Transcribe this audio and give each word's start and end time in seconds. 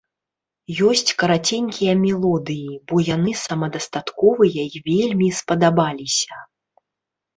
Ёсць 0.91 1.11
караценькія 1.23 1.93
мелодыі, 2.05 2.79
бо 2.91 2.95
яны 3.15 3.31
самадастатковыя 3.43 4.61
і 4.75 4.85
вельмі 4.89 5.27
спадабаліся. 5.41 6.45